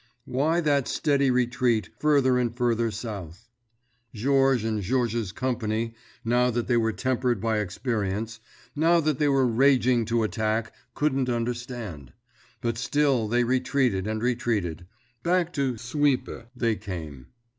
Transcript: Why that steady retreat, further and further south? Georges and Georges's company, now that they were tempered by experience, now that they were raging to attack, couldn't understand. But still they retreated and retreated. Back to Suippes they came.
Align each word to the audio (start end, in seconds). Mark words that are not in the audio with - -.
Why 0.25 0.61
that 0.61 0.87
steady 0.87 1.29
retreat, 1.29 1.91
further 1.99 2.39
and 2.39 2.57
further 2.57 2.89
south? 2.89 3.51
Georges 4.15 4.63
and 4.67 4.81
Georges's 4.81 5.31
company, 5.31 5.93
now 6.25 6.49
that 6.49 6.65
they 6.67 6.75
were 6.75 6.91
tempered 6.91 7.39
by 7.39 7.59
experience, 7.59 8.39
now 8.75 8.99
that 8.99 9.19
they 9.19 9.27
were 9.27 9.45
raging 9.45 10.05
to 10.05 10.23
attack, 10.23 10.73
couldn't 10.95 11.29
understand. 11.29 12.13
But 12.61 12.79
still 12.79 13.27
they 13.27 13.43
retreated 13.43 14.07
and 14.07 14.23
retreated. 14.23 14.87
Back 15.21 15.53
to 15.53 15.77
Suippes 15.77 16.47
they 16.55 16.77
came. 16.77 17.27